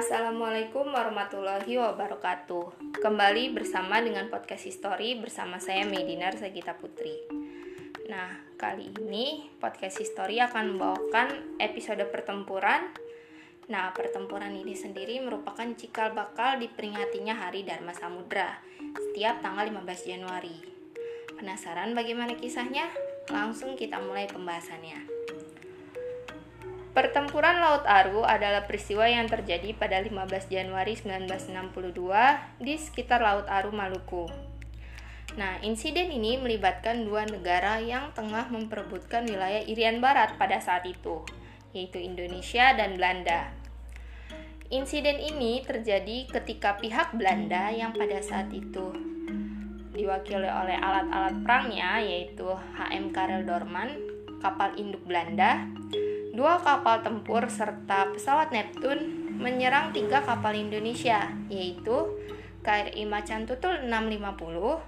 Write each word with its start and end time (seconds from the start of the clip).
Assalamualaikum 0.00 0.96
warahmatullahi 0.96 1.76
wabarakatuh. 1.76 2.96
Kembali 3.04 3.52
bersama 3.52 4.00
dengan 4.00 4.32
podcast 4.32 4.64
History 4.64 5.20
bersama 5.20 5.60
saya 5.60 5.84
Medinar 5.84 6.40
Sagita 6.40 6.72
Putri. 6.72 7.20
Nah, 8.08 8.32
kali 8.56 8.96
ini 8.96 9.52
podcast 9.60 10.00
History 10.00 10.40
akan 10.40 10.72
membawakan 10.72 11.60
episode 11.60 12.00
pertempuran. 12.08 12.88
Nah, 13.68 13.92
pertempuran 13.92 14.56
ini 14.56 14.72
sendiri 14.72 15.20
merupakan 15.20 15.68
cikal 15.76 16.16
bakal 16.16 16.56
diperingatinya 16.56 17.36
Hari 17.36 17.68
Dharma 17.68 17.92
Samudra 17.92 18.56
setiap 18.96 19.44
tanggal 19.44 19.68
15 19.68 19.84
Januari. 20.08 20.56
Penasaran 21.36 21.92
bagaimana 21.92 22.40
kisahnya? 22.40 22.88
Langsung 23.28 23.76
kita 23.76 24.00
mulai 24.00 24.24
pembahasannya. 24.32 25.19
Pertempuran 26.90 27.62
Laut 27.62 27.86
Aru 27.86 28.26
adalah 28.26 28.66
peristiwa 28.66 29.06
yang 29.06 29.30
terjadi 29.30 29.70
pada 29.78 30.02
15 30.02 30.50
Januari 30.50 30.98
1962 30.98 32.58
di 32.58 32.74
sekitar 32.74 33.22
Laut 33.22 33.46
Aru, 33.46 33.70
Maluku. 33.70 34.26
Nah, 35.38 35.62
insiden 35.62 36.10
ini 36.10 36.34
melibatkan 36.42 37.06
dua 37.06 37.22
negara 37.30 37.78
yang 37.78 38.10
tengah 38.10 38.50
memperebutkan 38.50 39.22
wilayah 39.22 39.62
Irian 39.62 40.02
Barat 40.02 40.34
pada 40.34 40.58
saat 40.58 40.82
itu, 40.82 41.22
yaitu 41.70 42.02
Indonesia 42.02 42.74
dan 42.74 42.98
Belanda. 42.98 43.54
Insiden 44.74 45.22
ini 45.22 45.62
terjadi 45.62 46.26
ketika 46.26 46.74
pihak 46.82 47.14
Belanda 47.14 47.70
yang 47.70 47.94
pada 47.94 48.18
saat 48.18 48.50
itu 48.50 48.90
diwakili 49.94 50.46
oleh 50.46 50.78
alat-alat 50.78 51.34
perangnya 51.42 51.98
yaitu 52.02 52.46
HM 52.78 53.10
Karel 53.14 53.42
Dorman, 53.46 53.94
kapal 54.38 54.74
induk 54.78 55.02
Belanda, 55.04 55.66
dua 56.40 56.56
kapal 56.56 57.04
tempur 57.04 57.44
serta 57.52 58.16
pesawat 58.16 58.48
Neptune 58.48 59.28
menyerang 59.36 59.92
tiga 59.92 60.24
kapal 60.24 60.56
Indonesia, 60.56 61.28
yaitu 61.52 62.16
KRI 62.64 63.04
Macan 63.04 63.44
Tutul 63.44 63.84
650, 63.84 64.80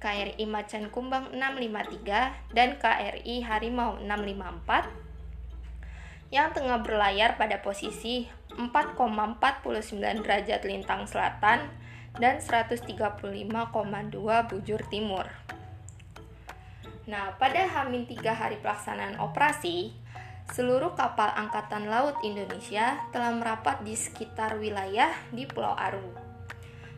KRI 0.00 0.40
Macan 0.48 0.88
Kumbang 0.88 1.36
653, 1.36 2.56
dan 2.56 2.80
KRI 2.80 3.44
Harimau 3.44 4.00
654 4.00 6.32
yang 6.32 6.56
tengah 6.56 6.80
berlayar 6.80 7.36
pada 7.36 7.60
posisi 7.60 8.24
4,49 8.56 10.24
derajat 10.24 10.64
lintang 10.64 11.04
selatan 11.04 11.76
dan 12.16 12.40
135,2 12.40 13.12
bujur 14.48 14.80
timur. 14.88 15.28
Nah, 17.04 17.36
pada 17.36 17.68
Hamin 17.68 18.08
3 18.08 18.32
hari 18.32 18.56
pelaksanaan 18.64 19.20
operasi, 19.20 19.92
seluruh 20.52 20.94
kapal 20.94 21.32
Angkatan 21.34 21.90
Laut 21.90 22.14
Indonesia 22.22 23.00
telah 23.10 23.34
merapat 23.34 23.82
di 23.82 23.98
sekitar 23.98 24.60
wilayah 24.62 25.10
di 25.34 25.48
Pulau 25.48 25.74
Aru. 25.74 26.14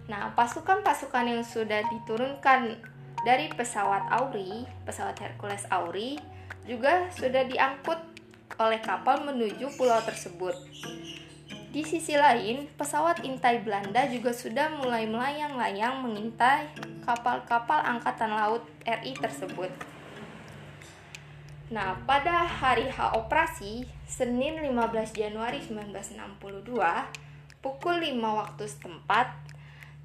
Nah, 0.09 0.33
pasukan-pasukan 0.33 1.25
yang 1.29 1.45
sudah 1.45 1.85
diturunkan 1.89 2.81
dari 3.25 3.53
pesawat 3.53 4.09
Auri, 4.09 4.65
pesawat 4.89 5.21
Hercules 5.21 5.69
Auri, 5.69 6.17
juga 6.65 7.09
sudah 7.13 7.45
diangkut 7.45 8.01
oleh 8.57 8.81
kapal 8.81 9.25
menuju 9.25 9.69
pulau 9.77 10.01
tersebut. 10.05 10.57
Di 11.69 11.85
sisi 11.85 12.17
lain, 12.17 12.65
pesawat 12.81 13.21
intai 13.29 13.61
Belanda 13.61 14.09
juga 14.09 14.33
sudah 14.33 14.73
mulai 14.81 15.05
melayang-layang 15.05 16.01
mengintai 16.01 16.73
kapal-kapal 17.05 17.85
angkatan 17.85 18.33
laut 18.33 18.65
RI 18.89 19.13
tersebut. 19.21 19.69
Nah, 21.69 22.01
pada 22.09 22.49
hari 22.49 22.89
H 22.89 23.13
operasi, 23.13 23.85
Senin 24.09 24.57
15 24.57 25.13
Januari 25.13 25.61
1962, 25.61 26.65
pukul 27.61 28.01
5 28.01 28.17
waktu 28.25 28.65
setempat, 28.65 29.37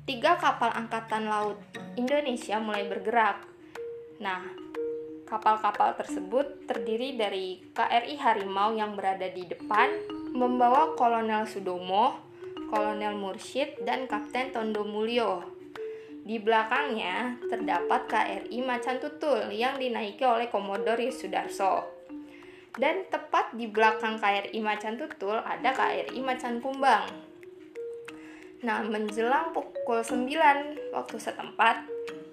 tiga 0.03 0.35
kapal 0.35 0.75
angkatan 0.75 1.31
laut 1.31 1.55
Indonesia 1.95 2.59
mulai 2.59 2.83
bergerak. 2.83 3.47
Nah, 4.19 4.43
kapal-kapal 5.23 5.95
tersebut 5.95 6.67
terdiri 6.67 7.15
dari 7.15 7.63
KRI 7.71 8.19
Harimau 8.19 8.75
yang 8.75 8.99
berada 8.99 9.31
di 9.31 9.47
depan, 9.47 9.87
membawa 10.35 10.99
Kolonel 10.99 11.47
Sudomo, 11.47 12.19
Kolonel 12.67 13.15
Mursyid, 13.15 13.87
dan 13.87 14.03
Kapten 14.11 14.51
Tondo 14.51 14.83
Mulyo 14.83 15.62
di 16.23 16.39
belakangnya 16.39 17.35
terdapat 17.51 18.07
KRI 18.07 18.59
Macan 18.63 19.03
Tutul 19.03 19.51
yang 19.51 19.75
dinaiki 19.75 20.23
oleh 20.23 20.47
Komodor 20.47 20.95
Sudarso. 21.11 21.83
Dan 22.73 23.05
tepat 23.11 23.53
di 23.53 23.69
belakang 23.69 24.17
KRI 24.17 24.57
Macan 24.63 24.97
Tutul 24.97 25.37
ada 25.37 25.69
KRI 25.75 26.19
Macan 26.23 26.63
Kumbang. 26.63 27.05
Nah, 28.63 28.79
menjelang 28.87 29.51
pukul 29.51 29.99
9 30.01 30.95
waktu 30.95 31.17
setempat, 31.19 31.83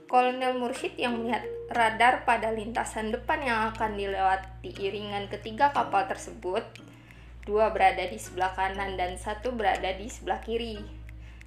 Kolonel 0.07 0.59
Mursyid 0.59 0.95
yang 0.95 1.19
melihat 1.19 1.43
radar 1.75 2.23
pada 2.23 2.55
lintasan 2.55 3.11
depan 3.11 3.43
yang 3.43 3.59
akan 3.75 3.99
dilewati 3.99 4.71
iringan 4.79 5.27
ketiga 5.27 5.75
kapal 5.75 6.07
tersebut, 6.07 6.63
dua 7.47 7.75
berada 7.75 8.07
di 8.07 8.19
sebelah 8.19 8.55
kanan 8.55 8.95
dan 8.95 9.19
satu 9.19 9.51
berada 9.51 9.91
di 9.95 10.07
sebelah 10.07 10.39
kiri. 10.39 11.00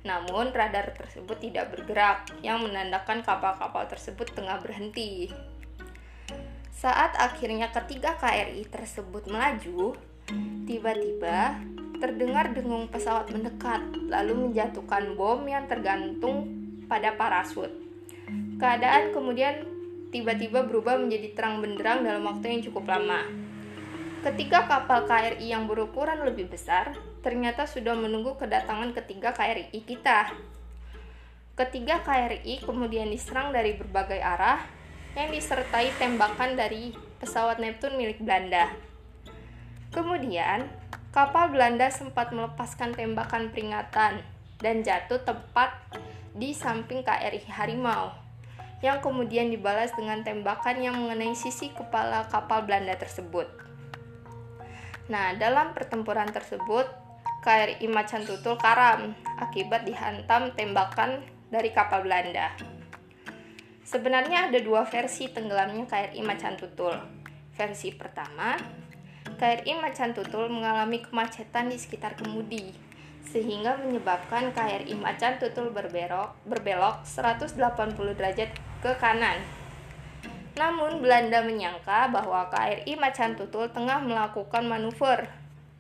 Namun 0.03 0.51
radar 0.51 0.91
tersebut 0.91 1.39
tidak 1.39 1.71
bergerak, 1.71 2.27
yang 2.43 2.59
menandakan 2.59 3.23
kapal-kapal 3.23 3.87
tersebut 3.87 4.27
tengah 4.35 4.59
berhenti. 4.59 5.31
Saat 6.75 7.15
akhirnya 7.15 7.71
ketiga 7.71 8.19
KRI 8.19 8.67
tersebut 8.67 9.31
melaju, 9.31 9.95
tiba-tiba 10.67 11.55
terdengar 12.03 12.51
dengung 12.51 12.91
pesawat 12.91 13.31
mendekat, 13.31 13.79
lalu 14.11 14.51
menjatuhkan 14.51 15.15
bom 15.15 15.47
yang 15.47 15.63
tergantung 15.71 16.51
pada 16.91 17.15
parasut. 17.15 17.71
Keadaan 18.59 19.15
kemudian 19.15 19.63
tiba-tiba 20.11 20.67
berubah 20.67 20.99
menjadi 20.99 21.31
terang 21.31 21.63
benderang 21.63 22.03
dalam 22.03 22.27
waktu 22.27 22.59
yang 22.59 22.61
cukup 22.67 22.91
lama. 22.91 23.23
Ketika 24.23 24.71
kapal 24.71 25.03
KRI 25.03 25.51
yang 25.51 25.67
berukuran 25.67 26.23
lebih 26.23 26.47
besar 26.47 26.95
ternyata 27.19 27.67
sudah 27.67 27.91
menunggu 27.91 28.39
kedatangan 28.39 28.95
ketiga 28.95 29.35
KRI 29.35 29.83
kita. 29.83 30.31
Ketiga 31.59 31.99
KRI 32.07 32.63
kemudian 32.63 33.11
diserang 33.11 33.51
dari 33.51 33.75
berbagai 33.75 34.23
arah 34.23 34.63
yang 35.19 35.27
disertai 35.27 35.91
tembakan 35.99 36.55
dari 36.55 36.95
pesawat 37.19 37.59
Neptune 37.59 37.99
milik 37.99 38.23
Belanda. 38.23 38.71
Kemudian, 39.91 40.71
kapal 41.11 41.51
Belanda 41.51 41.91
sempat 41.91 42.31
melepaskan 42.31 42.95
tembakan 42.95 43.51
peringatan 43.51 44.23
dan 44.63 44.75
jatuh 44.87 45.19
tepat 45.19 45.75
di 46.31 46.55
samping 46.55 47.03
KRI 47.03 47.43
Harimau 47.51 48.15
yang 48.79 49.03
kemudian 49.03 49.51
dibalas 49.51 49.91
dengan 49.99 50.23
tembakan 50.23 50.79
yang 50.79 50.95
mengenai 50.95 51.35
sisi 51.35 51.75
kepala 51.75 52.23
kapal 52.31 52.63
Belanda 52.63 52.95
tersebut. 52.95 53.72
Nah, 55.13 55.37
dalam 55.37 55.77
pertempuran 55.77 56.25
tersebut, 56.33 56.89
KRI 57.45 57.85
Macan 57.85 58.25
Tutul 58.25 58.57
karam 58.57 59.13
akibat 59.37 59.85
dihantam 59.85 60.57
tembakan 60.57 61.21
dari 61.53 61.69
kapal 61.69 62.01
Belanda. 62.01 62.49
Sebenarnya 63.85 64.49
ada 64.49 64.57
dua 64.57 64.89
versi 64.89 65.29
tenggelamnya 65.29 65.85
KRI 65.85 66.17
Macan 66.25 66.57
Tutul. 66.57 66.97
Versi 67.53 67.93
pertama, 67.93 68.57
KRI 69.37 69.77
Macan 69.77 70.17
Tutul 70.17 70.49
mengalami 70.49 71.05
kemacetan 71.05 71.69
di 71.69 71.77
sekitar 71.77 72.17
kemudi, 72.17 72.73
sehingga 73.21 73.77
menyebabkan 73.85 74.49
KRI 74.49 74.97
Macan 74.97 75.37
Tutul 75.37 75.69
berbelok, 75.69 76.41
berbelok 76.49 77.05
180 77.05 77.53
derajat 78.17 78.49
ke 78.81 78.91
kanan 78.97 79.37
namun 80.53 81.01
Belanda 81.01 81.41
menyangka 81.41 82.13
bahwa 82.13 82.45
KRI 82.53 82.93
Macan 82.93 83.33
Tutul 83.33 83.73
tengah 83.73 84.05
melakukan 84.05 84.69
manuver 84.69 85.25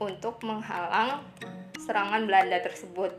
untuk 0.01 0.41
menghalang 0.41 1.21
serangan 1.77 2.25
Belanda 2.25 2.57
tersebut. 2.57 3.13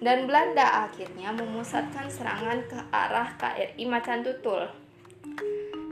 Dan 0.00 0.24
Belanda 0.24 0.88
akhirnya 0.88 1.34
memusatkan 1.34 2.08
serangan 2.08 2.64
ke 2.64 2.78
arah 2.88 3.36
KRI 3.36 3.84
Macan 3.84 4.24
Tutul. 4.24 4.70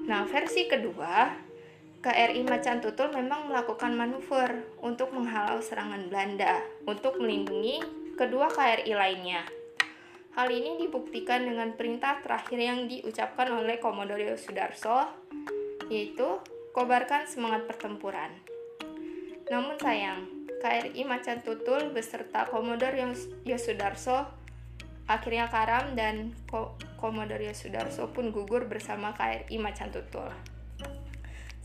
Nah, 0.08 0.24
versi 0.24 0.64
kedua, 0.64 1.28
KRI 2.00 2.46
Macan 2.46 2.80
Tutul 2.80 3.12
memang 3.12 3.50
melakukan 3.50 3.92
manuver 3.92 4.64
untuk 4.80 5.12
menghalau 5.12 5.60
serangan 5.60 6.06
Belanda 6.08 6.62
untuk 6.86 7.18
melindungi 7.20 7.82
kedua 8.16 8.48
KRI 8.48 8.94
lainnya. 8.94 9.57
Hal 10.38 10.54
ini 10.54 10.78
dibuktikan 10.78 11.42
dengan 11.42 11.74
perintah 11.74 12.22
terakhir 12.22 12.62
yang 12.62 12.86
diucapkan 12.86 13.50
oleh 13.50 13.82
Komodoro 13.82 14.38
Sudarso, 14.38 15.10
yaitu 15.90 16.38
kobarkan 16.70 17.26
semangat 17.26 17.66
pertempuran. 17.66 18.30
Namun 19.50 19.74
sayang, 19.82 20.30
KRI 20.62 21.02
Macan 21.02 21.42
Tutul 21.42 21.90
beserta 21.90 22.46
Komodor 22.46 22.94
Yosudarso 23.42 24.30
akhirnya 25.10 25.50
karam 25.50 25.98
dan 25.98 26.30
Komodor 27.02 27.42
Yosudarso 27.42 28.14
pun 28.14 28.30
gugur 28.30 28.70
bersama 28.70 29.18
KRI 29.18 29.58
Macan 29.58 29.90
Tutul. 29.90 30.30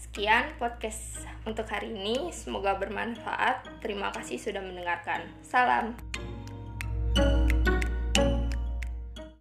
Sekian 0.02 0.50
podcast 0.58 1.22
untuk 1.46 1.70
hari 1.70 1.94
ini. 1.94 2.34
Semoga 2.34 2.74
bermanfaat. 2.82 3.86
Terima 3.86 4.10
kasih 4.10 4.42
sudah 4.42 4.66
mendengarkan. 4.66 5.30
Salam. 5.46 5.94